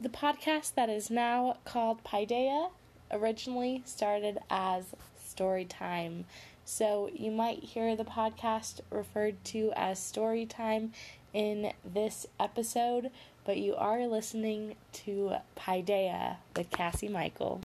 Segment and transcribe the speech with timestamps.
[0.00, 2.70] the podcast that is now called Paideia
[3.10, 6.24] originally started as Story Time.
[6.64, 10.92] So you might hear the podcast referred to as Story Time
[11.34, 13.10] in this episode,
[13.44, 17.60] but you are listening to Paideia with Cassie Michael.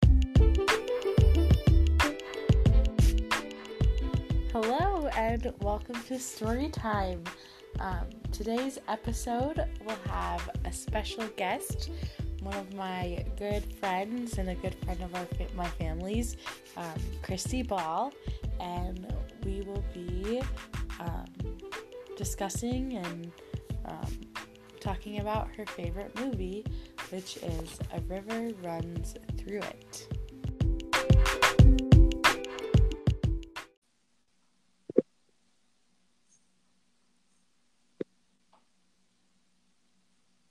[4.52, 7.24] Hello and welcome to Story Time.
[7.80, 11.90] Um, today's episode will have a special guest,
[12.44, 16.36] one of my good friends and a good friend of our my family's,
[16.76, 18.12] um, Christy Ball,
[18.60, 19.14] and
[19.46, 20.42] we will be
[21.00, 21.26] um,
[22.18, 23.32] discussing and
[23.86, 24.22] um,
[24.80, 26.66] talking about her favorite movie,
[27.10, 30.08] which is A River Runs Through It.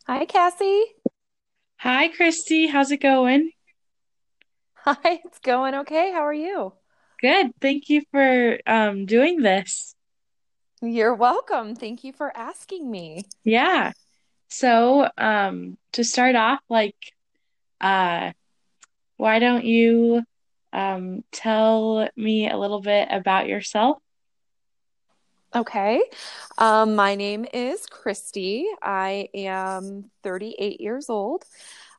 [0.06, 1.01] Hi, Cassie.
[1.82, 2.68] Hi, Christy.
[2.68, 3.50] How's it going?
[4.84, 6.12] Hi, it's going okay.
[6.12, 6.74] How are you?
[7.20, 7.50] Good.
[7.60, 9.96] Thank you for um, doing this.
[10.80, 11.74] You're welcome.
[11.74, 13.24] Thank you for asking me.
[13.42, 13.94] Yeah.
[14.48, 16.94] So, um, to start off, like,
[17.80, 18.30] uh,
[19.16, 20.22] why don't you
[20.72, 23.98] um, tell me a little bit about yourself?
[25.54, 26.02] Okay.
[26.56, 28.66] Um, my name is Christy.
[28.82, 31.44] I am 38 years old.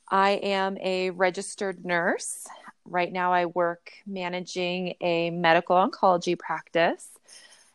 [0.09, 2.47] I am a registered nurse.
[2.83, 7.07] Right now, I work managing a medical oncology practice.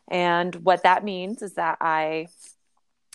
[0.09, 2.27] And what that means is that I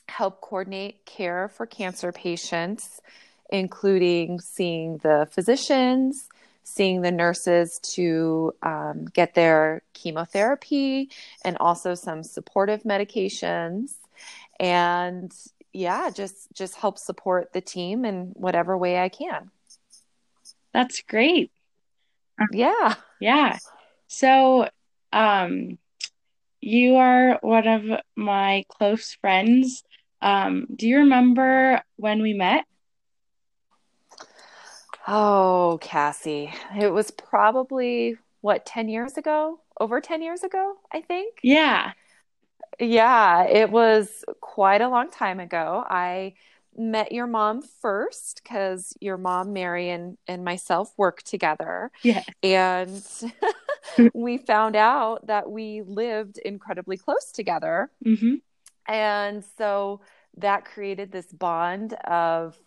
[0.08, 3.02] help coordinate care for cancer patients,
[3.50, 6.30] including seeing the physicians,
[6.64, 11.10] seeing the nurses to um, get their chemotherapy
[11.44, 13.92] and also some supportive medications.
[14.58, 15.32] And
[15.74, 19.50] yeah just just help support the team in whatever way i can.
[20.72, 21.52] That's great.
[22.52, 22.94] Yeah.
[23.20, 23.58] Yeah.
[24.06, 24.68] So
[25.12, 25.78] um
[26.60, 29.84] you are one of my close friends.
[30.22, 32.64] Um do you remember when we met
[35.06, 39.60] Oh, Cassie, it was probably what, 10 years ago?
[39.80, 41.40] Over 10 years ago, I think.
[41.42, 41.92] Yeah.
[42.78, 45.84] Yeah, it was quite a long time ago.
[45.88, 46.34] I
[46.76, 51.90] met your mom first because your mom, Mary, and, and myself worked together.
[52.02, 52.22] Yeah.
[52.42, 53.02] And
[54.14, 57.90] we found out that we lived incredibly close together.
[58.04, 58.34] Mm-hmm.
[58.86, 60.00] And so
[60.36, 62.58] that created this bond of,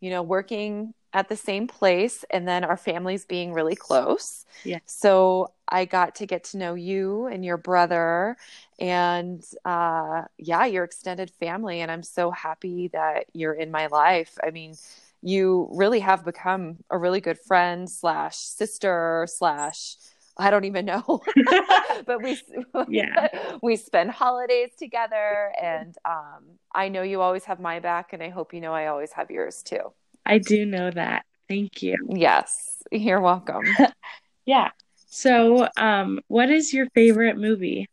[0.00, 4.44] you know, working at the same place and then our families being really close.
[4.64, 4.80] Yeah.
[4.86, 8.36] So I got to get to know you and your brother
[8.78, 14.36] and uh yeah, your extended family and I'm so happy that you're in my life.
[14.44, 14.74] I mean,
[15.22, 19.96] you really have become a really good friend slash sister slash
[20.38, 21.22] I don't even know.
[22.06, 22.38] but we
[22.88, 23.28] yeah.
[23.62, 28.28] we spend holidays together and um I know you always have my back and I
[28.28, 29.92] hope you know I always have yours too.
[30.26, 31.24] I do know that.
[31.48, 31.96] Thank you.
[32.08, 33.62] Yes, you're welcome.
[34.46, 34.70] yeah.
[35.08, 37.88] So, um, what is your favorite movie?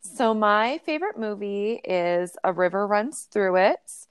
[0.00, 4.06] So, my favorite movie is A River Runs Through It.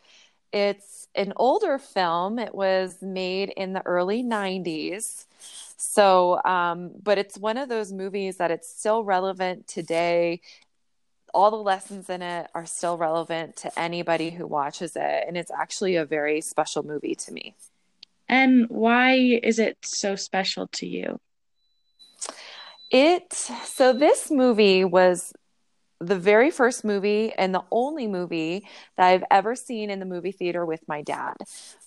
[0.51, 2.39] It's an older film.
[2.39, 5.27] It was made in the early 90s.
[5.77, 10.41] So, um, but it's one of those movies that it's still relevant today
[11.35, 15.25] all the lessons in it are still relevant to anybody who watches it.
[15.27, 17.55] And it's actually a very special movie to me.
[18.29, 21.19] And why is it so special to you?
[22.89, 25.33] It, so this movie was
[25.99, 28.65] the very first movie and the only movie
[28.95, 31.35] that I've ever seen in the movie theater with my dad.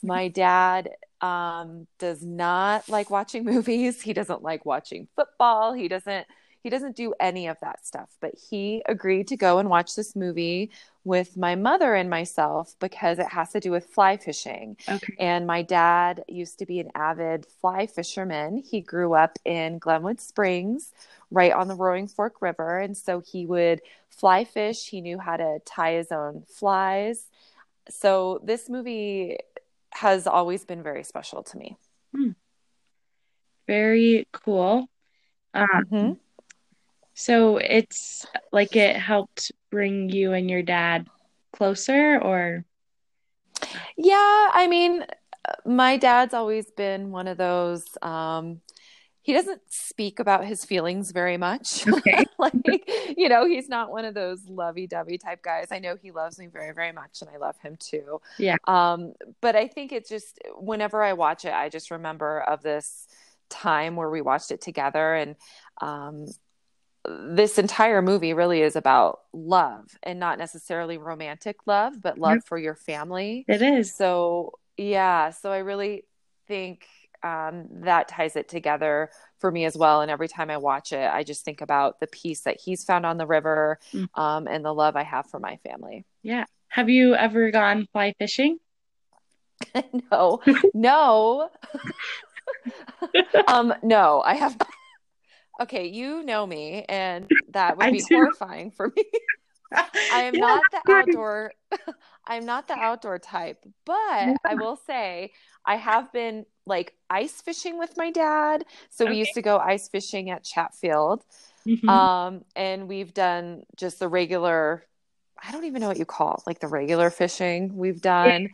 [0.03, 0.91] My dad
[1.23, 4.03] um, does not like watching movies.
[4.03, 5.73] He doesn't like watching football.
[5.73, 6.27] He doesn't
[6.63, 10.17] he doesn't do any of that stuff, but he agreed to go and watch this
[10.17, 10.71] movie
[11.05, 14.77] with my mother and myself because it has to do with fly fishing.
[14.89, 15.15] Okay.
[15.19, 18.59] And my dad used to be an avid fly fisherman.
[18.59, 20.93] He grew up in Glenwood Springs,
[21.31, 22.79] right on the Roaring Fork River.
[22.79, 23.81] And so he would
[24.11, 24.89] fly fish.
[24.89, 27.25] He knew how to tie his own flies.
[27.89, 29.39] So this movie
[29.91, 31.77] has always been very special to me.
[32.15, 32.31] Hmm.
[33.67, 34.89] Very cool.
[35.55, 36.13] Um, mm-hmm.
[37.19, 41.09] So it's like it helped bring you and your dad
[41.53, 42.65] closer or
[43.97, 45.05] Yeah, I mean,
[45.67, 48.61] my dad's always been one of those um
[49.23, 51.87] he doesn't speak about his feelings very much.
[51.89, 52.25] Okay.
[52.39, 52.55] like,
[53.17, 55.67] you know, he's not one of those lovey-dovey type guys.
[55.73, 58.23] I know he loves me very, very much, and I love him too.
[58.39, 58.57] Yeah.
[58.67, 59.13] Um,
[59.43, 63.07] but I think it's just whenever I watch it, I just remember of this
[63.51, 65.37] time where we watched it together, and
[65.83, 66.27] um,
[67.09, 72.45] this entire movie really is about love and not necessarily romantic love, but love Yep.
[72.47, 73.45] for your family.
[73.49, 73.95] It is.
[73.95, 76.05] So yeah, so I really
[76.47, 76.87] think
[77.23, 80.03] um, that ties it together for me as well.
[80.03, 83.05] And every time I watch it, I just think about the peace that he's found
[83.05, 84.09] on the river Mm.
[84.15, 86.05] um, and the love I have for my family.
[86.23, 86.45] Yeah.
[86.69, 88.59] Have you ever gone fly fishing?
[90.13, 90.41] no,
[90.75, 91.49] no,
[93.49, 94.57] um, no, I have.
[95.61, 99.05] Okay, you know me, and that would be horrifying for me.
[100.11, 100.41] I am Yeah.
[100.41, 101.53] not the outdoor
[102.27, 105.33] I'm not the outdoor type, but I will say
[105.65, 108.65] I have been like ice fishing with my dad.
[108.91, 111.25] So we used to go ice fishing at Chatfield.
[111.67, 111.89] Mhm.
[111.89, 114.85] Um and we've done just the regular
[115.43, 118.49] I don't even know what you call it, like the regular fishing we've done.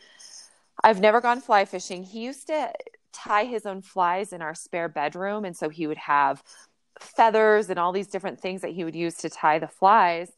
[0.83, 2.05] I've never gone fly fishing.
[2.05, 2.73] He used to
[3.13, 6.43] tie his own flies in our spare bedroom and so he would have
[7.01, 10.31] feathers and all these different things that he would use to tie the flies.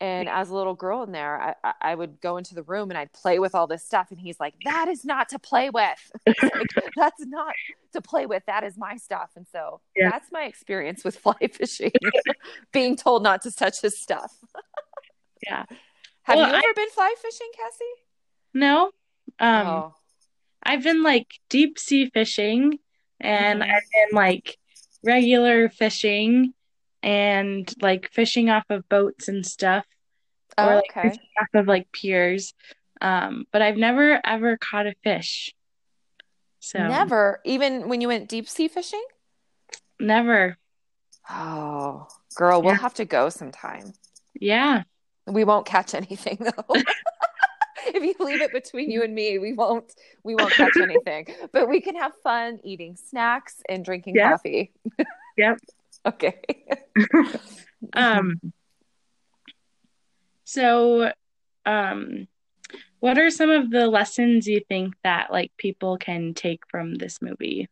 [0.00, 2.90] And as a little girl in there, I, I- I would go into the room
[2.90, 4.10] and I'd play with all this stuff.
[4.10, 6.10] And he's like, that is not to play with.
[6.26, 6.66] Like,
[6.96, 7.54] that's not
[7.92, 8.42] to play with.
[8.46, 9.30] That is my stuff.
[9.36, 10.10] And so Yeah.
[10.10, 11.92] that's my experience with fly fishing,
[12.72, 14.32] being told not to touch his stuff.
[15.46, 15.64] Yeah.
[16.22, 17.84] Have Well, you ever been fly fishing, Cassie?
[18.52, 18.90] No.
[19.38, 19.94] Um, oh,
[20.62, 22.78] I've been like deep sea fishing
[23.20, 23.64] and Mhm.
[23.64, 24.58] I've been like
[25.04, 26.54] regular fishing
[27.02, 29.84] and like fishing off of boats and stuff
[30.56, 31.08] or oh like okay.
[31.40, 32.54] off of like piers.
[33.00, 35.54] Um, but I've never ever caught a fish.
[36.60, 39.04] So Never, even when you went deep sea fishing?
[40.00, 40.56] never.
[41.28, 43.92] Oh, girl, we'll have to go sometime.
[44.34, 44.84] Yeah.
[45.26, 46.74] We won't catch anything though.
[47.94, 49.92] if you leave it between you and me, we won't
[50.22, 51.26] we won't catch anything.
[51.52, 54.30] But we can have fun eating snacks and drinking Yeah.
[54.32, 54.72] coffee.
[55.36, 55.58] Yep.
[56.06, 56.40] Okay.
[57.94, 58.40] Um,
[60.44, 61.10] so,
[61.66, 62.28] um,
[63.00, 67.20] what are some of the lessons you think that like people can take from this
[67.20, 67.68] movie?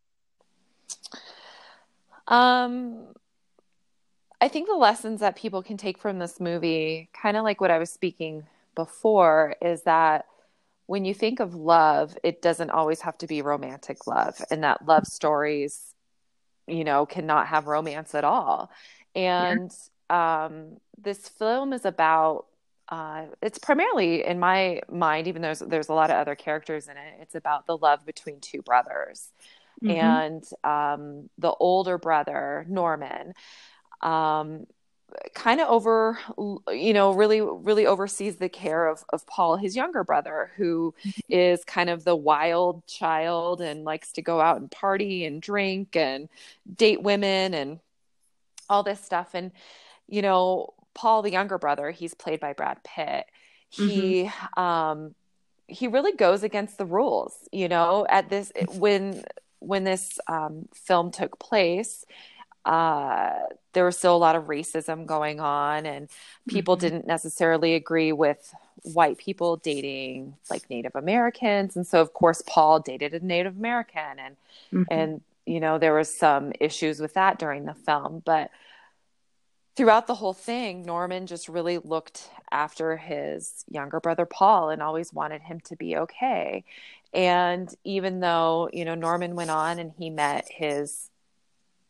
[2.26, 3.14] Um
[4.40, 7.70] I think the lessons that people can take from this movie, kind of like what
[7.70, 8.44] I was speaking
[8.74, 10.26] before, is that
[10.86, 14.86] when you think of love, it doesn't always have to be romantic love, and that
[14.86, 15.94] love stories,
[16.66, 18.70] you know, cannot have romance at all.
[19.14, 19.70] And
[20.10, 22.46] um, this film is about.
[22.88, 26.88] Uh, it's primarily, in my mind, even though there's, there's a lot of other characters
[26.88, 29.30] in it, it's about the love between two brothers
[29.82, 29.90] Mhm.
[29.98, 33.34] and um, the older brother Norman
[34.00, 34.66] um,
[35.34, 36.18] kind of over
[36.70, 40.94] you know really really oversees the care of of Paul his younger brother who
[41.28, 45.96] is kind of the wild child and likes to go out and party and drink
[45.96, 46.28] and
[46.74, 47.80] date women and
[48.68, 49.30] all this stuff.
[49.34, 49.52] And
[50.08, 53.26] you know Paul the younger brother he's played by Brad Pitt.
[53.68, 55.14] He um
[55.66, 59.22] he really goes against the rules you know at this when
[59.62, 62.04] when this um, film took place,
[62.64, 63.32] uh,
[63.72, 66.08] there was still a lot of racism going on, and
[66.48, 66.80] people Mhm.
[66.80, 68.54] didn't necessarily agree with
[68.94, 74.18] white people dating like Native Americans, and so of course Paul dated a Native American,
[74.18, 74.36] and
[74.72, 74.86] Mhm.
[74.90, 78.50] and you know there was some issues with that during the film, but
[79.76, 85.12] throughout the whole thing, Norman just really looked after his younger brother Paul and always
[85.12, 86.64] wanted him to be okay.
[87.14, 91.08] And even though, you know, Norman went on and he met his,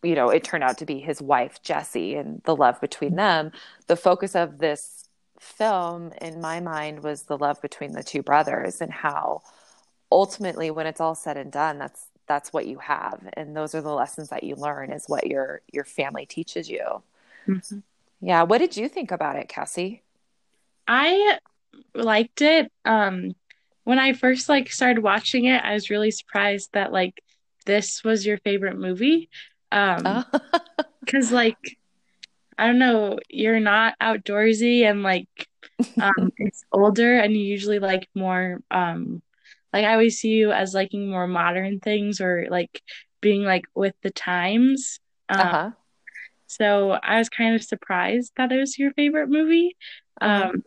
[0.03, 3.53] you know, it turned out to be his wife, Jessie, and the love between them,
[3.87, 8.81] the focus of this film, in my mind, was the love between the two brothers
[8.81, 9.43] and how
[10.11, 13.83] ultimately, when it's all said and done, that's that's what you have and those are
[13.83, 17.03] the lessons that you learn is what your your family teaches you
[17.49, 17.83] Mhm.
[18.21, 20.03] yeah what did you think about it cassie
[20.87, 21.39] I
[21.95, 22.71] liked it.
[22.85, 23.35] Um,
[23.85, 27.23] when I first like started watching it, I was really surprised that like
[27.67, 29.29] this was your favorite movie.
[29.73, 30.25] Um, Oh.
[31.01, 31.79] because like
[32.59, 35.29] I don't know, you're not outdoorsy and like
[36.01, 39.23] um it's older and you usually like more um
[39.73, 42.83] like I always see you as liking more modern things or like
[43.21, 45.01] being like with the times.
[45.29, 45.71] Um, uh-huh
[46.53, 49.75] so I was kind of surprised that it was your favorite movie.
[50.21, 50.51] Uh-huh.
[50.51, 50.65] Um,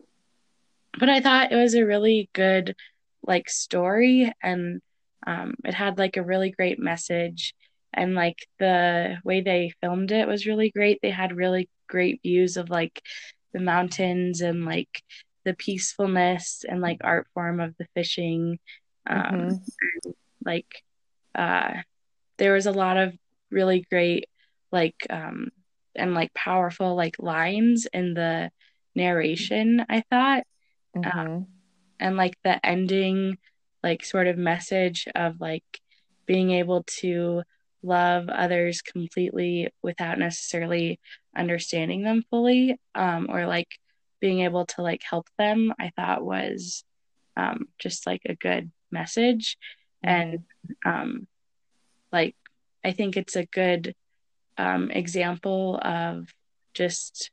[0.98, 2.74] but I thought it was a really good
[3.24, 4.80] like story and
[5.24, 7.54] um, it had like a really great message
[7.96, 11.00] and like the way they filmed it was really great.
[11.02, 13.02] They had really great views of like
[13.52, 15.02] the mountains and like
[15.44, 18.58] the peacefulness and like art form of the fishing.
[19.08, 20.10] Um, mm-hmm.
[20.44, 20.82] like
[21.34, 21.74] uh,
[22.36, 23.14] there was a lot of
[23.50, 24.28] really great
[24.72, 25.48] like um,
[25.94, 28.50] and like powerful like lines in the
[28.94, 29.84] narration.
[29.88, 30.44] I thought,
[30.94, 31.18] mm-hmm.
[31.18, 31.46] um,
[31.98, 33.38] and like the ending
[33.82, 35.64] like sort of message of like
[36.26, 37.42] being able to
[37.86, 40.98] love others completely without necessarily
[41.36, 43.68] understanding them fully um, or like
[44.20, 46.84] being able to like help them i thought was
[47.36, 49.56] um, just like a good message
[50.04, 50.20] mm-hmm.
[50.20, 50.44] and
[50.84, 51.26] um,
[52.12, 52.34] like
[52.84, 53.94] i think it's a good
[54.58, 56.28] um, example of
[56.74, 57.30] just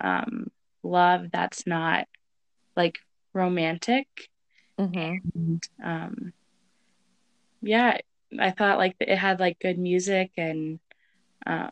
[0.00, 0.50] um,
[0.82, 2.06] love that's not
[2.76, 2.98] like
[3.32, 4.06] romantic
[4.78, 5.28] mm-hmm.
[5.34, 6.32] and, um,
[7.62, 7.98] yeah
[8.38, 10.78] I thought like it had like good music and
[11.46, 11.70] um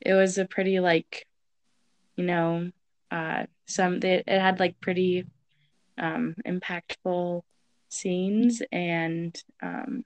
[0.00, 1.26] it was a pretty like
[2.16, 2.70] you know
[3.10, 5.26] uh some it, it had like pretty
[5.98, 7.42] um impactful
[7.88, 10.04] scenes and um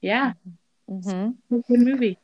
[0.00, 0.32] yeah
[0.90, 1.56] mm-hmm.
[1.68, 2.18] good movie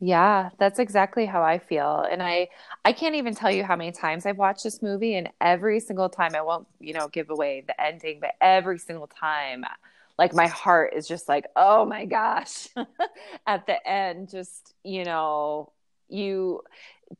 [0.00, 2.06] yeah, that's exactly how I feel.
[2.10, 2.48] And I
[2.84, 6.10] I can't even tell you how many times I've watched this movie and every single
[6.10, 9.64] time I won't, you know, give away the ending, but every single time
[10.18, 12.68] like my heart is just like oh my gosh
[13.46, 15.72] at the end just you know
[16.08, 16.60] you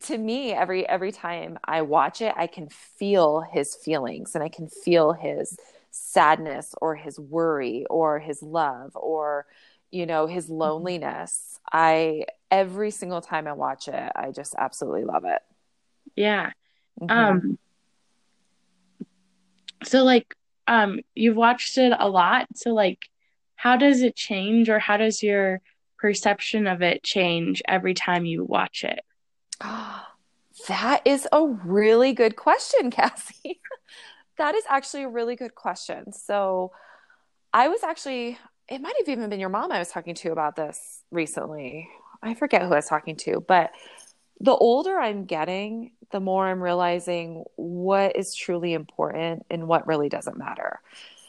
[0.01, 4.49] to me every every time i watch it i can feel his feelings and i
[4.49, 5.59] can feel his
[5.91, 9.47] sadness or his worry or his love or
[9.91, 10.55] you know his mm-hmm.
[10.55, 15.41] loneliness i every single time i watch it i just absolutely love it
[16.17, 16.51] yeah
[17.01, 17.11] mm-hmm.
[17.11, 17.59] um
[19.85, 20.35] so like
[20.67, 22.47] um you've watched it a lot.
[22.55, 23.09] So like
[23.57, 25.61] how does it change or how does your
[25.99, 29.01] perception of it change every time you watch it?
[30.69, 33.61] That is a really good question cassie.
[34.39, 36.13] That is actually a really good question.
[36.13, 36.71] So
[37.55, 38.37] i was actually
[38.69, 41.89] it might have even been your mom i was talking to about this recently.
[42.23, 43.71] I forget who i was talking to but
[44.41, 50.09] the older i'm getting the more I'm realizing what is truly important and what really
[50.09, 50.79] doesn't matter.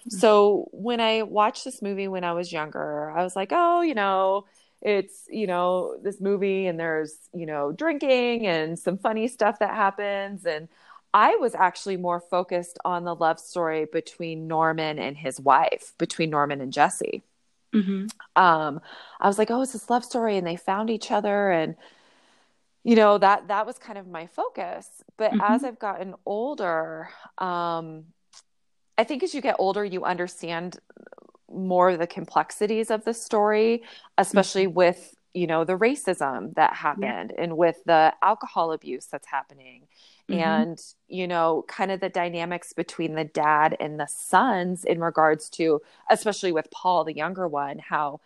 [0.01, 0.17] Mm-hmm.
[0.17, 3.95] So when I watched this movie when I was younger, I was like, oh, you
[3.95, 4.45] know,
[4.83, 9.73] it's, you know, this movie and there's, you know, drinking and some funny stuff that
[9.73, 10.45] happens.
[10.45, 10.67] And
[11.15, 16.29] I was actually more focused on the love story between Norman and his wife, between
[16.29, 17.23] Norman and Jessie.
[17.73, 18.05] Mm-hmm.
[18.39, 18.81] Um,
[19.19, 21.75] I was like, oh, it's this love story, and they found each other, and
[22.85, 24.87] you know that that was kind of my focus
[25.17, 25.41] but mm-hmm.
[25.41, 28.05] as i've gotten older um
[28.97, 30.79] i think as you get older you understand
[31.51, 33.83] more of the complexities of the story
[34.17, 34.75] especially mm-hmm.
[34.75, 37.43] with you know the racism that happened yeah.
[37.43, 39.87] and with the alcohol abuse that's happening
[40.29, 40.39] mm-hmm.
[40.39, 45.49] and you know kind of the dynamics between the dad and the sons in regards
[45.49, 48.19] to especially with paul the younger one how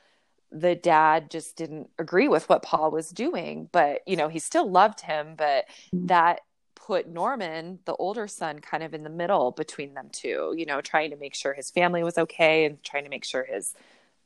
[0.52, 4.70] the dad just didn't agree with what Paul was doing, but you know, he still
[4.70, 6.08] loved him, but mm-hmm.
[6.08, 6.42] that
[6.76, 10.82] put Norman, the older son, kind of in the middle between them two, you know,
[10.82, 13.76] trying to make sure his family was okay and trying to make sure his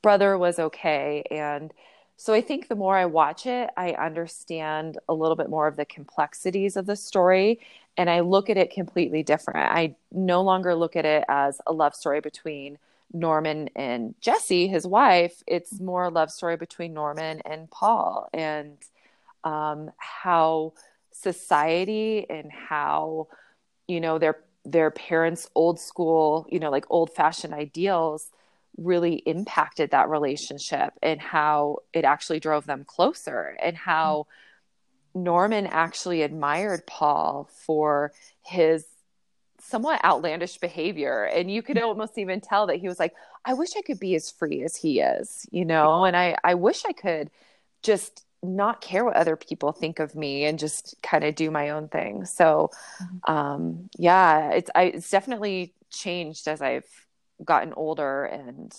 [0.02, 1.24] brother was okay.
[1.30, 1.74] And
[2.16, 5.76] so I think the more I watch it, I understand a little bit more of
[5.76, 7.60] the complexities of the story
[7.98, 9.72] and I look at it completely different.
[9.72, 12.78] I no longer look at it as a love story between
[13.14, 18.78] Norman and Jessie, his wife, it's more a love story between Norman and Paul and
[19.44, 20.74] um, how
[21.12, 23.28] society and how,
[23.88, 28.30] you know, their their parents' old school, you know, like old fashioned ideals
[28.78, 34.26] really impacted that relationship and how it actually drove them closer and how
[35.14, 38.86] Norman actually admired Paul for his
[39.66, 43.14] somewhat outlandish behavior and you could almost even tell that he was like
[43.46, 46.54] i wish i could be as free as he is you know and i i
[46.54, 47.30] wish i could
[47.82, 51.70] just not care what other people think of me and just kind of do my
[51.70, 52.26] own thing.
[52.26, 52.70] So
[53.02, 53.34] mm-hmm.
[53.34, 56.88] um yeah it's I, it's definitely changed as i've
[57.44, 58.76] gotten older and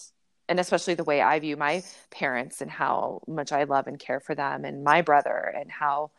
[0.48, 4.20] and especially the way i view my parents and how much i love and care
[4.20, 6.10] for them and my brother and how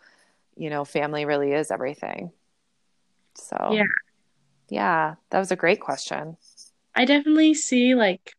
[0.57, 2.31] you know family really is everything.
[3.35, 3.83] So yeah
[4.69, 6.37] yeah, that was a great question.
[6.95, 8.33] I definitely see like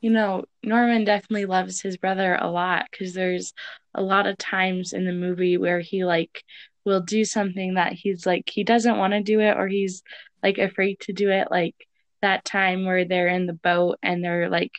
[0.00, 3.52] you know, Norman definitely loves his brother a lot because there's
[3.94, 6.42] a lot of times in the movie where he like
[6.84, 10.02] will do something that he's like he doesn't want to do it or he's
[10.42, 11.74] like afraid to do it like
[12.22, 14.72] that time where they're in the boat and they're like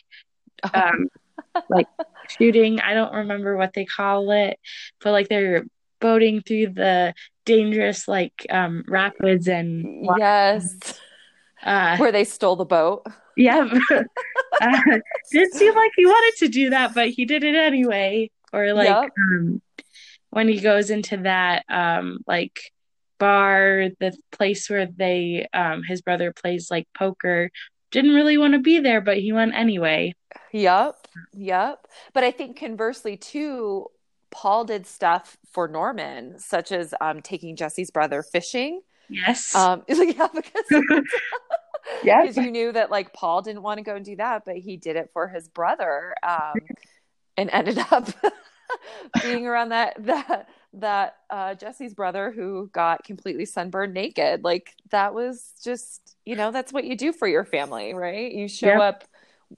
[0.74, 1.08] um
[1.68, 1.86] like
[2.28, 2.80] shooting.
[2.80, 4.58] I don't remember what they call it,
[5.02, 5.64] but like they're
[6.02, 7.14] boating through the
[7.46, 11.00] dangerous like um rapids and yes.
[11.64, 13.06] Uh, where they stole the boat.
[13.36, 13.72] Yeah
[14.60, 14.98] uh,
[15.30, 18.30] did seem like he wanted to do that but he did it anyway.
[18.52, 19.10] Or like yep.
[19.16, 19.62] um,
[20.28, 22.72] when he goes into that um like
[23.18, 27.50] bar the place where they um his brother plays like poker
[27.92, 30.14] didn't really want to be there but he went anyway.
[30.52, 31.06] Yep.
[31.34, 31.86] Yep.
[32.12, 33.86] But i think conversely too
[34.32, 40.28] paul did stuff for norman such as um taking jessie's brother fishing yes um yeah
[40.34, 40.82] because
[42.02, 44.56] yeah because you knew that like paul didn't want to go and do that but
[44.56, 46.54] he did it for his brother um
[47.36, 48.08] and ended up
[49.22, 54.42] being around that that that uh, Jessie's brother who got completely sunburned naked.
[54.42, 58.32] Like that was just you know that's what you do for your family, right?
[58.32, 58.80] You show yep.
[58.80, 59.04] up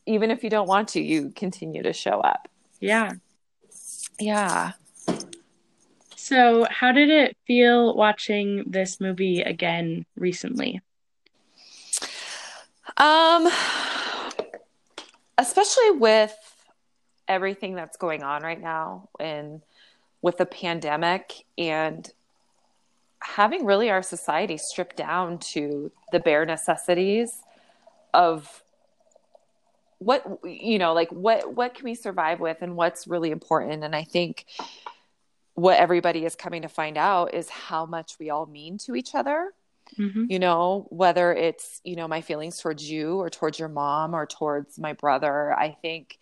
[0.07, 1.00] even if you don't want to.
[1.00, 2.49] You continue to show up.
[2.81, 3.12] Yeah.
[4.18, 4.73] Yeah.
[6.16, 10.80] So, how did it feel watching this movie again recently?
[12.97, 13.49] Um,
[15.37, 16.35] especially with
[17.28, 19.61] everything that's going on right now and
[20.23, 22.11] with the pandemic and
[23.21, 27.42] having really our society stripped down to the bare necessities
[28.12, 28.63] of
[30.04, 33.84] what you know like what what can we survive with and what's really important?
[33.84, 34.46] And i think
[35.54, 39.14] what everybody is coming to find out is how much we all mean to each
[39.14, 39.52] other.
[39.99, 40.25] Mm-hmm.
[40.30, 44.26] you know whether it's you know my feelings towards you or towards your mom or
[44.26, 45.52] towards my brother.
[45.52, 46.18] I think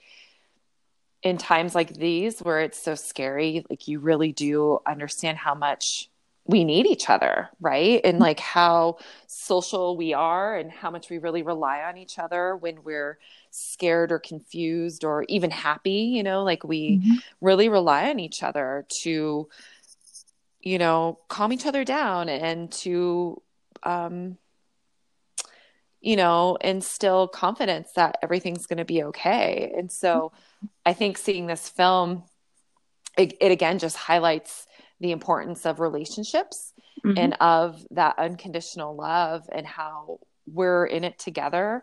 [1.22, 6.10] in times like these where it's so scary, like you really do understand how much
[6.44, 8.00] we need each other, right?
[8.02, 12.56] And like how social we are and how much we really rely on each other
[12.56, 13.18] when we're
[13.50, 17.14] scared or confused or even happy, you know, like we mm-hmm.
[17.40, 19.48] really rely on each other to
[20.64, 23.40] you know, calm each other down and to
[23.82, 24.38] um
[26.00, 29.72] you know, instill confidence that everything's going to be okay.
[29.76, 30.32] And so
[30.84, 32.24] I think seeing this film,
[33.16, 34.66] it, it again just highlights
[35.02, 36.72] the importance of relationships
[37.04, 37.18] mm-hmm.
[37.18, 41.82] and of that unconditional love and how we're in it together.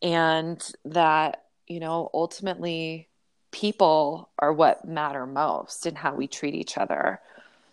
[0.00, 3.08] And that, you know, ultimately
[3.50, 7.20] people are what matter most and how we treat each other.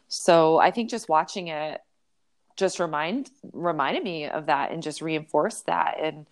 [0.08, 1.82] So I think just watching it
[2.56, 6.26] just remind reminded me of that and just reinforced that and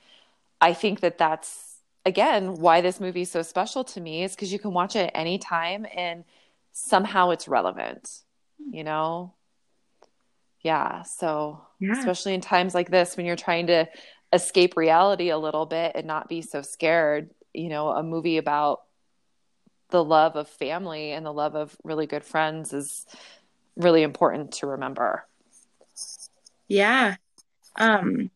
[0.62, 4.52] i think that that's again why this movie is so special to me is because
[4.52, 6.24] you can watch it any time and
[6.72, 8.22] somehow it's relevant
[8.58, 9.34] you know
[10.62, 11.98] yeah so yeah.
[11.98, 13.88] especially in times like this when you're trying to
[14.32, 18.82] escape reality a little bit and not be so scared you know a movie about
[19.90, 23.06] the love of family and the love of really good friends is
[23.76, 25.26] really important to remember
[26.68, 27.16] yeah.
[27.76, 28.32] Um,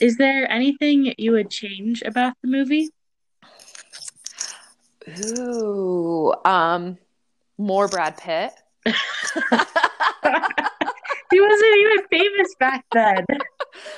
[0.00, 2.90] is there anything you would change about the movie?
[5.38, 6.98] Ooh, um,
[7.56, 8.52] more Brad Pitt.
[11.30, 13.24] he wasn't even famous back then.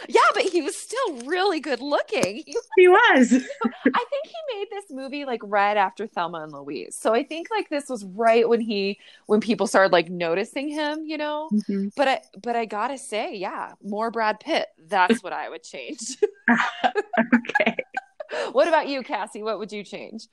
[0.08, 2.42] yeah, but he was still really good looking.
[2.76, 3.32] He was.
[3.64, 6.96] I think he made this movie like right after Thelma and Louise.
[6.96, 11.04] So I think like this was right when he when people started like noticing him,
[11.04, 11.48] you know.
[11.52, 11.88] Mm-hmm.
[11.96, 14.66] But I but I got to say, yeah, more Brad Pitt.
[14.88, 16.16] That's what I would change.
[16.50, 17.76] okay.
[18.52, 19.42] What about you, Cassie?
[19.42, 20.26] What would you change?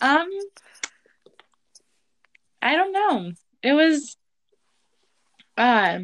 [0.00, 0.28] Um
[2.62, 3.32] I don't know.
[3.64, 4.16] It was
[5.56, 6.00] uh,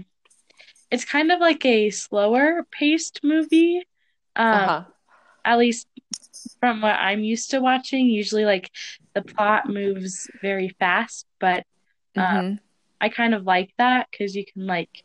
[0.90, 3.82] it's kind of like a slower paced movie.
[4.34, 4.84] Um, uh-huh.
[5.44, 5.86] At least
[6.58, 8.70] from what I'm used to watching, usually like
[9.14, 11.64] the plot moves very fast, but
[12.16, 12.54] um, mm-hmm.
[13.00, 15.04] I kind of like that because you can like,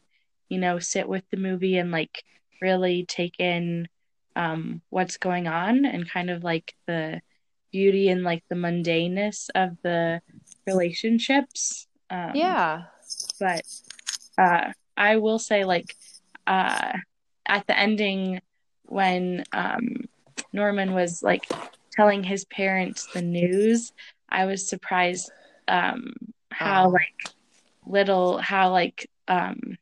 [0.49, 2.23] you know, sit with the movie and like
[2.61, 3.87] really take in
[4.35, 7.21] um, what's going on and kind of like the
[7.71, 10.21] beauty and like the mundaneness of the
[10.65, 11.87] relationships.
[12.09, 12.83] Um, yeah.
[13.39, 13.61] But
[14.37, 15.95] uh, I will say, like,
[16.47, 16.93] uh,
[17.45, 18.41] at the ending
[18.83, 20.05] when um,
[20.53, 21.47] Norman was like
[21.91, 23.93] telling his parents the news,
[24.29, 25.31] I was surprised
[25.67, 26.13] um,
[26.51, 26.89] how oh.
[26.89, 27.35] like
[27.85, 29.77] little how like um,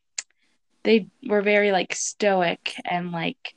[0.83, 3.55] they were very like stoic and like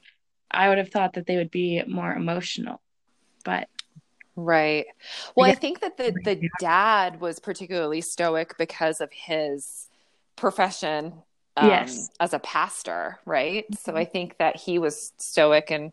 [0.50, 2.81] I would have thought that they would be more emotional,
[3.44, 3.68] but
[4.37, 4.87] right.
[5.35, 9.88] Well, I, I think that the the dad was particularly stoic because of his
[10.37, 11.14] profession
[11.57, 12.11] um, yes.
[12.20, 13.64] as a pastor, right?
[13.64, 13.90] Mm-hmm.
[13.90, 15.92] So I think that he was stoic, and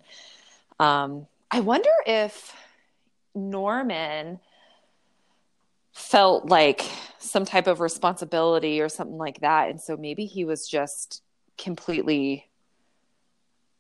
[0.79, 2.53] um, I wonder if
[3.33, 4.39] Norman
[5.93, 6.81] felt like
[7.19, 9.69] some type of responsibility or something like that.
[9.69, 11.21] And so maybe he was just
[11.57, 12.49] completely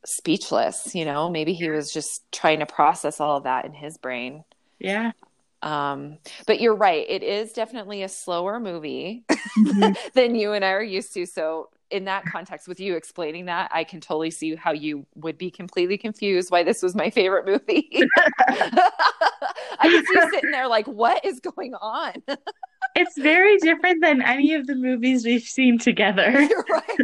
[0.05, 1.29] speechless, you know?
[1.29, 4.43] Maybe he was just trying to process all of that in his brain.
[4.83, 5.11] Yeah.
[5.63, 7.05] Um, but you're right.
[7.09, 9.93] It is definitely a slower movie mm-hmm.
[10.13, 11.25] than you and I are used to.
[11.25, 15.37] So in that context, with you explaining that, I can totally see how you would
[15.37, 17.89] be completely confused why this was my favorite movie.
[18.47, 22.13] I can see you sitting there like, what is going on?
[22.95, 26.29] it's very different than any of the movies we've seen together.
[26.29, 26.99] You're right.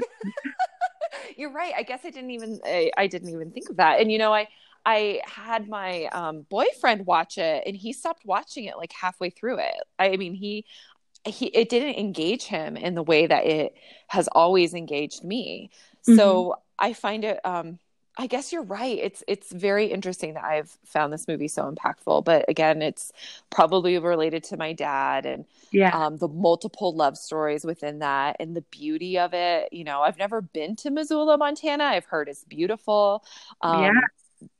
[1.38, 1.74] You're right.
[1.78, 4.02] I guess I didn't even I, I didn't even think of that.
[4.02, 4.48] And you know, I
[4.86, 9.60] I had my um, boyfriend watch it and he stopped watching it like halfway through
[9.60, 9.84] it.
[9.98, 10.66] I mean, he
[11.26, 13.76] he it didn't engage him in the way that it
[14.08, 15.70] has always engaged me.
[16.08, 16.16] Mm-hmm.
[16.16, 17.80] So I find it um
[18.18, 18.98] I guess you're right.
[18.98, 22.26] It's it's very interesting that I've found this movie so impactful.
[22.26, 23.14] But again, it's
[23.50, 25.98] probably related to my dad and yeah.
[25.98, 29.72] um, the multiple love stories within that and the beauty of it.
[29.72, 31.86] You know, I've never been to Missoula, Montana.
[31.86, 33.24] I've heard it's beautiful.
[33.62, 33.92] Um, yeah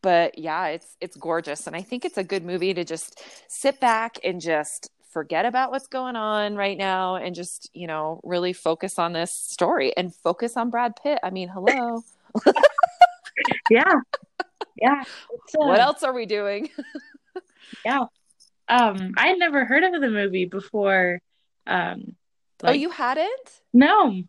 [0.02, 3.80] but yeah, it's it's gorgeous, and I think it's a good movie to just sit
[3.80, 8.54] back and just forget about what's going on right now and just you know really
[8.54, 11.20] focus on this story and focus on Brad Pitt.
[11.24, 12.04] I mean, hello.
[13.70, 14.00] yeah,
[14.82, 15.04] yeah.
[15.04, 16.70] Uh, what else are we doing?
[17.86, 18.06] yeah,
[18.68, 21.22] um, I had never heard of the movie before.
[21.66, 22.16] Um,
[22.64, 22.72] oh, like...
[22.72, 23.62] oh, you hadn't?
[23.74, 24.24] No.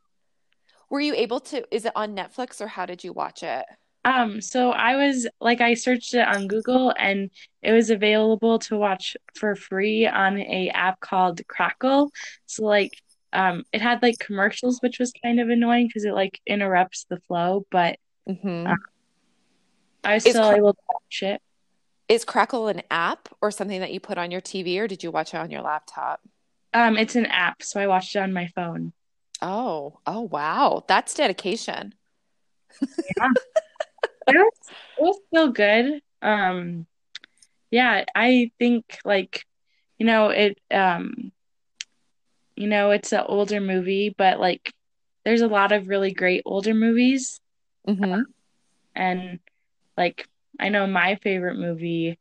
[0.89, 1.65] Were you able to?
[1.75, 3.65] Is it on Netflix or how did you watch it?
[4.05, 7.31] Um, so I was like, I searched it on Google and
[7.63, 12.11] it was available to watch for free on a app called Crackle.
[12.47, 13.01] So like,
[13.33, 17.21] um, it had like commercials, which was kind of annoying because it like interrupts the
[17.29, 17.67] flow.
[17.71, 18.67] But mm-hmm.
[18.67, 18.77] uh,
[20.03, 21.43] I was still able to watch it.
[22.09, 25.13] Is Crackle an app or something that you put on your TV, or did you
[25.13, 26.21] watch it on your laptop?
[26.75, 28.93] Um, it's an app, so I watched it on my phone.
[29.41, 31.95] Oh, oh wow, that's dedication.
[32.81, 33.29] Yeah.
[34.35, 34.53] It was,
[34.99, 36.01] it was still good.
[36.23, 36.87] Um,
[37.71, 39.45] yeah, I think like,
[39.99, 41.33] you know, it, um,
[42.57, 44.75] you know, it's an older movie, but like,
[45.25, 47.41] there's a lot of really great older movies.
[47.89, 48.21] Mm-hmm.
[48.95, 49.39] and
[49.97, 52.19] like, I know my favorite movie,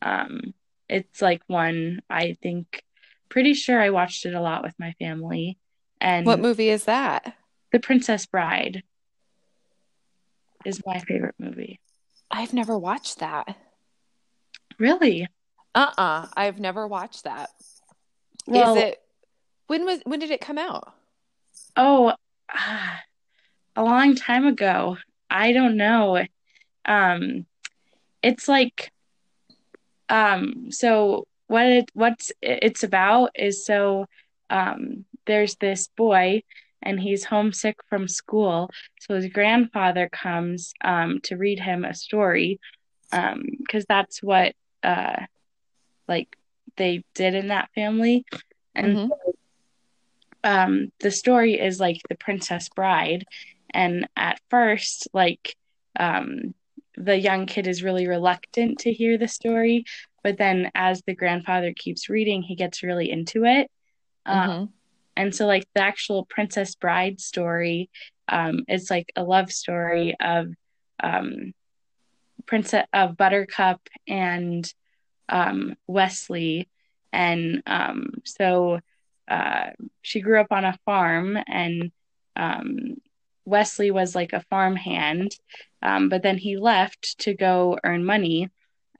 [0.00, 0.54] um,
[0.88, 2.84] it's like one I think
[3.28, 5.58] pretty sure I watched it a lot with my family.
[6.00, 7.34] And what movie is that?
[7.72, 8.82] The Princess Bride
[10.64, 11.80] is my favorite movie.
[12.30, 13.56] I've never watched that.
[14.78, 15.26] Really?
[15.74, 16.26] Uh-uh.
[16.36, 17.50] I've never watched that.
[18.46, 18.98] Well, is it
[19.66, 20.92] when was when did it come out?
[21.76, 22.14] Oh,
[22.52, 22.96] uh,
[23.76, 24.96] a long time ago.
[25.28, 26.24] I don't know.
[26.84, 27.46] Um
[28.22, 28.90] it's like
[30.08, 34.06] um so what it what's it's about is so
[34.50, 36.42] um there's this boy
[36.82, 38.70] and he's homesick from school.
[39.00, 42.60] So his grandfather comes um, to read him a story
[43.10, 45.24] because um, that's what uh,
[46.08, 46.36] like
[46.76, 48.24] they did in that family.
[48.74, 49.08] And mm-hmm.
[49.08, 49.34] so,
[50.42, 53.26] um, the story is like the Princess Bride,
[53.70, 55.54] and at first, like
[55.98, 56.54] um,
[56.96, 59.84] the young kid is really reluctant to hear the story,
[60.22, 63.70] but then as the grandfather keeps reading, he gets really into it.
[64.24, 64.64] Um, mm-hmm
[65.20, 67.90] and so, like, the actual Princess Bride story
[68.30, 70.48] um, like a love story of
[71.02, 71.52] um,
[72.46, 74.72] Princess of Buttercup and
[75.28, 76.68] um, Westley.
[77.12, 78.80] And um, so
[79.28, 79.70] uh,
[80.02, 81.90] she grew up on a farm, and
[82.36, 82.96] um,
[83.44, 85.36] Westley was like a farmhand,
[85.82, 88.48] um, but then he left to go earn money.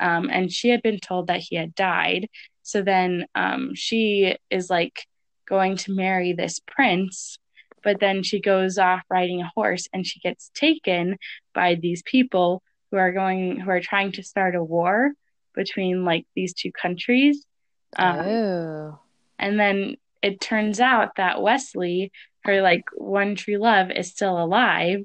[0.00, 2.28] Um, and she had been told that he had died.
[2.62, 5.06] So then um, she is like
[5.50, 7.38] going to marry this prince
[7.82, 11.18] but then she goes off riding a horse and she gets taken
[11.54, 15.10] by these people who are going who are trying to start a war
[15.54, 17.44] between like these two countries
[17.96, 18.98] um, oh.
[19.38, 22.12] and then it turns out that westley
[22.44, 25.04] her like one true love is still alive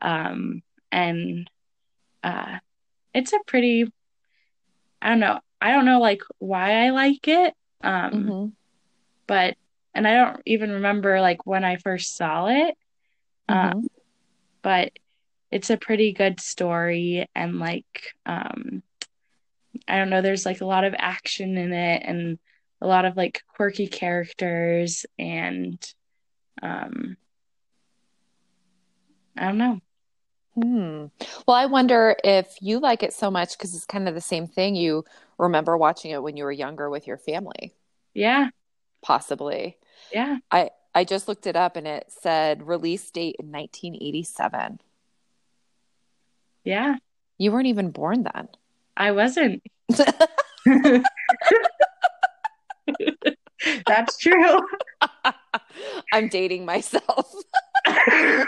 [0.00, 1.50] um, and
[2.22, 2.58] uh,
[3.14, 3.90] it's a pretty
[5.00, 8.46] i don't know i don't know like why i like it um, mm-hmm.
[9.26, 9.56] but
[9.94, 12.74] and I don't even remember like when I first saw it.
[13.48, 13.78] Mm-hmm.
[13.78, 13.86] Um,
[14.62, 14.92] but
[15.50, 18.82] it's a pretty good story and like um
[19.86, 22.38] I don't know, there's like a lot of action in it and
[22.80, 25.80] a lot of like quirky characters and
[26.62, 27.16] um
[29.36, 29.80] I don't know.
[30.54, 31.06] Hmm.
[31.46, 34.48] Well, I wonder if you like it so much because it's kind of the same
[34.48, 34.74] thing.
[34.74, 35.04] You
[35.38, 37.74] remember watching it when you were younger with your family.
[38.14, 38.48] Yeah,
[39.02, 39.76] possibly.
[40.12, 40.38] Yeah.
[40.50, 44.80] I I just looked it up and it said release date in 1987.
[46.64, 46.96] Yeah.
[47.38, 48.48] You weren't even born then.
[48.96, 49.62] I wasn't.
[53.86, 54.60] That's true.
[56.12, 57.32] I'm dating myself.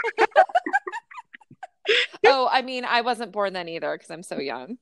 [2.25, 4.77] oh, I mean, I wasn't born then either because I'm so young.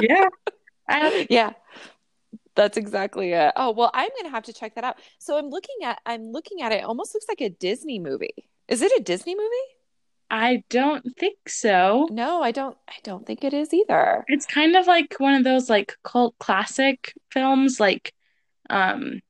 [0.00, 0.28] yeah.
[0.88, 1.52] I, Yeah.
[2.54, 3.52] That's exactly it.
[3.56, 4.98] Oh, well, I'm going to have to check that out.
[5.18, 6.80] So I'm looking at I'm looking at it.
[6.80, 8.34] it almost looks like a Disney movie.
[8.68, 9.48] Is it a Disney movie?
[10.30, 12.08] I don't think so.
[12.10, 14.24] No, I don't I don't think it is either.
[14.28, 18.12] It's kind of like one of those like cult classic films like
[18.70, 19.20] um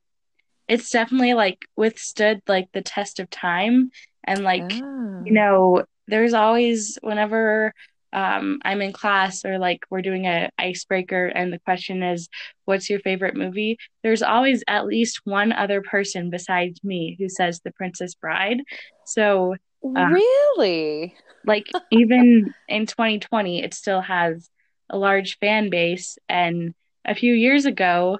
[0.67, 3.91] it's definitely like withstood like the test of time
[4.23, 5.23] and like Oh.
[5.25, 7.73] you know there's always whenever
[8.13, 12.29] um I'm in class or like we're doing a icebreaker and the question is
[12.65, 13.77] what's your favorite movie?
[14.03, 18.61] There's always at least one other person besides me who says The Princess Bride.
[19.05, 21.15] So uh, really?
[21.45, 24.49] like even in 2020 it still has
[24.89, 26.17] a large fan base.
[26.29, 26.73] And
[27.05, 28.17] a few years ago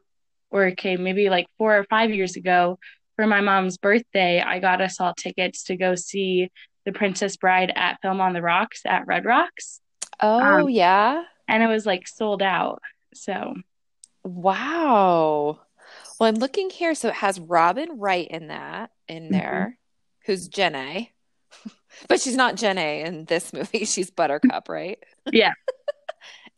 [0.52, 2.78] or okay maybe like four or five years ago
[3.16, 6.50] for my mom's birthday i got us all tickets to go see
[6.86, 9.80] the princess bride at film on the rocks at red rocks
[10.20, 11.24] Oh, Um, yeah.
[11.48, 12.82] and it was like sold out
[13.14, 13.54] so
[14.24, 15.60] Wow.
[16.20, 16.96] Well, I'm looking here.
[16.96, 19.32] So it has Robin Wright in that, in Mhm.
[19.32, 19.80] there,
[20.26, 21.08] who's Jenna.
[22.08, 23.86] But she's not Jenna in this movie.
[23.86, 24.98] She's Buttercup, right?
[25.32, 25.54] Yeah.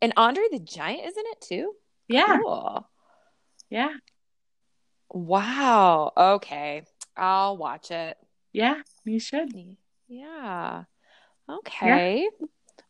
[0.01, 1.73] And Andre the Giant is in it too?
[2.07, 2.87] yeah Cool.
[3.69, 3.93] yeah
[5.09, 6.11] Wow.
[6.17, 6.83] Okay.
[7.17, 8.17] I'll watch it.
[8.53, 9.53] yeah you should
[10.07, 10.83] Yeah.
[11.49, 12.29] Okay.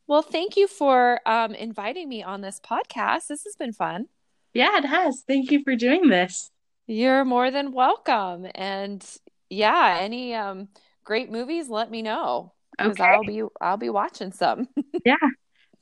[0.07, 3.27] Well, thank you for um, inviting me on this podcast.
[3.27, 4.07] This has been fun.
[4.53, 6.51] yeah it has thank you for doing this
[6.87, 8.47] You're more than welcome.
[8.55, 9.05] And
[9.49, 10.69] yeah, any um
[11.03, 14.67] great movies, let me know because okay I'll be I'll be watching some.
[15.03, 15.15] Yeah.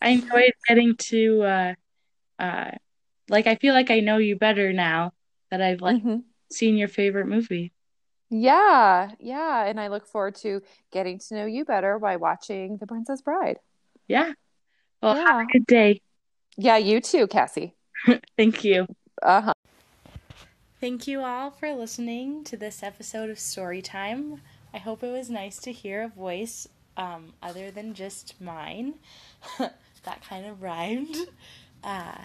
[0.01, 1.73] I enjoyed getting to uh
[2.39, 2.71] uh
[3.29, 5.13] like I feel like I know you better now
[5.51, 6.23] that I've like Mhm.
[6.51, 7.73] seen your favorite movie.
[8.29, 12.87] Yeah, yeah, and I look forward to getting to know you better by watching The
[12.87, 13.59] Princess Bride.
[14.07, 14.33] Yeah.
[15.01, 15.41] Well, have Yeah.
[15.41, 16.01] a good day.
[16.57, 17.75] Yeah, you too, Cassie.
[18.37, 18.87] Thank you.
[19.21, 19.53] Uh-huh.
[20.79, 24.39] Thank you all for listening to this episode of Storytime.
[24.73, 28.95] I hope it was nice to hear a voice um, other than just mine.
[29.59, 31.15] that kind of rhymed.
[31.85, 32.15] Uh,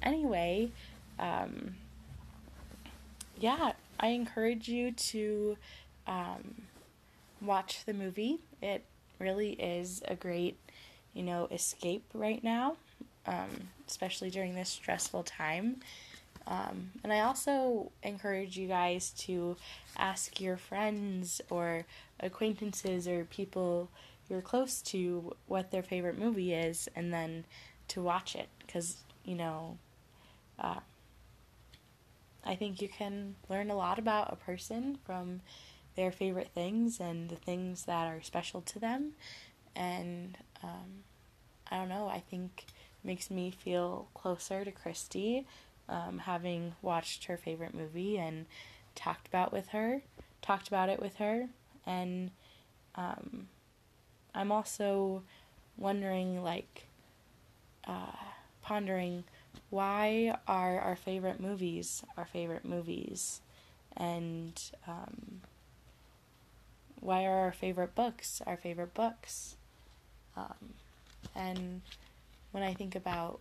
[0.00, 0.70] anyway,
[1.18, 1.74] um,
[3.36, 5.56] yeah, I encourage you to
[6.06, 6.62] um,
[7.40, 8.38] watch the movie.
[8.62, 8.84] It
[9.18, 10.56] really is a great,
[11.18, 12.76] you know, escape right now,
[13.26, 15.78] um, especially during this stressful time.
[16.46, 19.56] Um, and I also encourage you guys to
[19.96, 21.84] ask your friends or
[22.20, 23.90] acquaintances or people
[24.30, 27.44] you're close to what their favorite movie is and then
[27.88, 29.76] to watch it because, you know,
[30.58, 30.80] uh,
[32.44, 35.40] I think you can learn a lot about a person from
[35.96, 39.14] their favorite things and the things that are special to them.
[39.74, 41.04] And um,
[41.70, 42.66] I don't know, I think
[43.04, 45.46] makes me feel closer to Christy
[45.88, 48.46] um, having watched her favorite movie and
[48.94, 50.02] talked about with her,
[50.42, 51.48] talked about it with her,
[51.86, 52.30] and
[52.94, 53.48] um,
[54.34, 55.22] I'm also
[55.76, 56.86] wondering, like,
[57.86, 58.12] uh,
[58.62, 59.24] pondering
[59.70, 63.40] why are our favorite movies our favorite movies,
[63.96, 65.40] and um,
[67.00, 69.56] why are our favorite books our favorite books,
[70.36, 70.74] um,
[71.38, 71.80] and
[72.50, 73.40] when I think about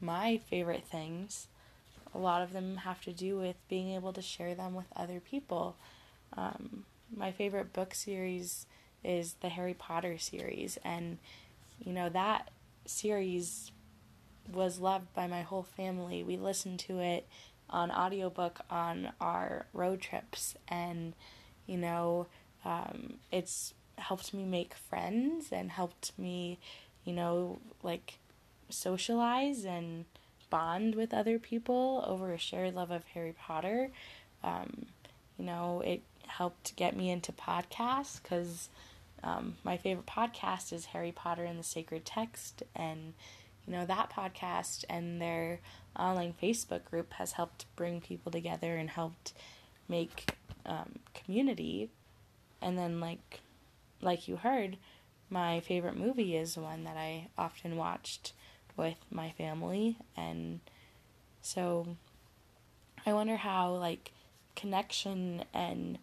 [0.00, 1.48] my favorite things
[2.16, 5.20] a lot of them have to do with being able to share them with other
[5.20, 5.76] people.
[6.36, 8.66] Um, my favorite book series
[9.04, 11.18] is the Harry Potter series, and
[11.84, 12.50] you know, that
[12.86, 13.70] series
[14.50, 16.22] was loved by my whole family.
[16.22, 17.26] We listened to it
[17.68, 21.12] on audiobook on our road trips, and
[21.66, 22.26] you know,
[22.64, 26.58] um, it's helped me make friends and helped me,
[27.06, 28.18] you know, like
[28.68, 30.04] socialize and
[30.50, 33.90] bond with other people over a shared love of Harry Potter.
[34.44, 34.86] Um,
[35.38, 38.68] you know, it helped get me into podcasts because
[39.22, 43.14] um, my favorite podcast is Harry Potter and the Sacred Text, and
[43.66, 45.60] you know that podcast and their
[45.98, 49.32] online Facebook group has helped bring people together and helped
[49.88, 50.34] make
[50.66, 51.90] um, community.
[52.60, 53.40] And then, like,
[54.00, 54.76] like you heard,
[55.30, 58.32] my favorite movie is one that I often watched
[58.76, 60.60] with my family and
[61.42, 61.96] so
[63.04, 64.12] I wonder how like
[64.54, 65.98] connection and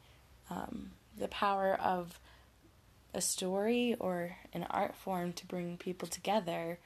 [0.50, 2.20] um, the power of
[3.14, 6.80] a story or an art form to bring people together.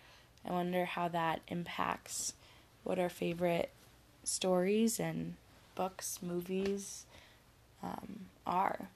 [0.47, 2.33] I wonder how that impacts
[2.83, 3.69] what our favorite
[4.23, 5.35] stories and
[5.75, 7.05] books, movies
[7.83, 8.89] um, are.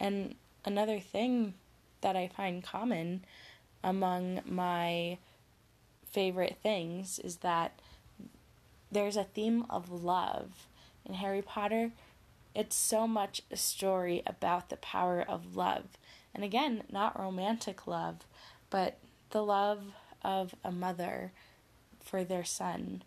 [0.00, 0.34] And
[0.64, 1.54] another thing
[2.06, 3.24] that I find common
[3.82, 5.18] among my
[6.08, 7.80] favorite things is that
[8.92, 10.68] there's a theme of love.
[11.04, 11.90] In Harry Potter,
[12.54, 15.98] it's so much a story about the power of love.
[16.32, 18.18] And again, not romantic love,
[18.70, 18.98] but
[19.30, 19.82] the love
[20.22, 21.32] of a mother
[22.04, 23.02] for their son,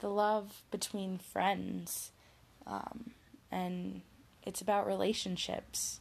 [0.00, 2.10] the love between friends,
[2.66, 3.12] um,
[3.50, 4.02] and
[4.44, 6.00] it's about relationships.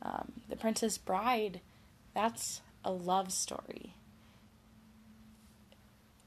[0.00, 1.60] Um, the Princess Bride,
[2.14, 3.94] that's a love story.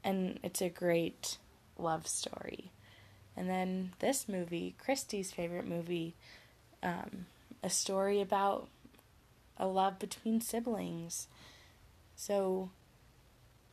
[0.02, 1.38] And it's a great
[1.78, 2.70] love story.
[3.36, 6.14] And then this movie, Christy's favorite movie,
[6.82, 7.26] um,
[7.62, 8.68] a story about
[9.56, 11.26] a love between siblings.
[12.16, 12.70] So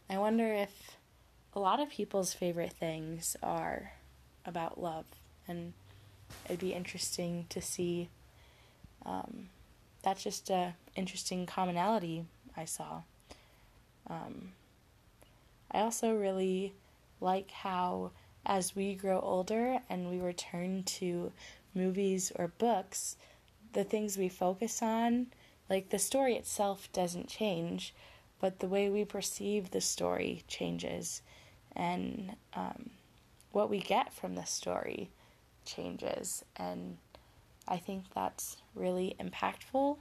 [0.10, 0.98] I wonder if
[1.54, 3.94] a lot of people's favorite things are
[4.46, 5.06] about love.
[5.48, 5.74] And
[6.46, 8.10] it'd be interesting to see.
[9.06, 9.50] Um,
[10.04, 13.02] that's just a interesting commonality I saw.
[14.08, 14.54] Um,
[15.72, 16.74] I also really
[17.20, 18.12] like how
[18.46, 21.32] as we grow older and we return to
[21.74, 23.16] movies or books,
[23.74, 25.28] the things we focus on,
[25.70, 27.94] like the story itself doesn't change,
[28.40, 31.22] but the way we perceive the story changes.
[31.76, 32.90] And um,
[33.52, 35.12] what we get from the story
[35.64, 36.44] changes.
[36.58, 36.98] And
[37.72, 39.98] I think that's really impactful.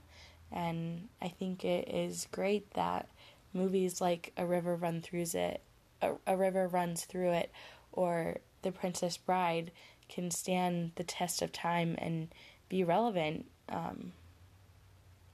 [0.51, 3.07] And I think it is great that
[3.53, 5.61] movies like A River Run Through It,
[6.01, 7.51] A, a River Runs Through It,
[7.93, 9.71] or The Princess Bride
[10.09, 12.27] can stand the test of time and
[12.67, 14.11] be relevant um,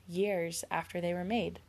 [0.08, 1.60] years after they were made.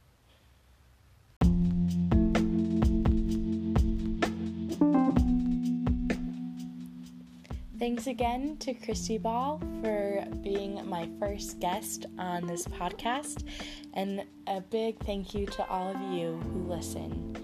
[7.78, 13.44] Thanks again to Christy Ball for being my first guest on this podcast,
[13.94, 17.36] and a big thank you to all of you who listen.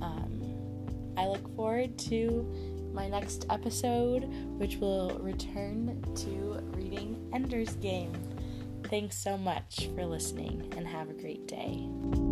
[0.00, 8.12] Um, I look forward to my next episode, which will return to reading Ender's Game.
[8.84, 12.29] Thanks so much for listening and have a great day.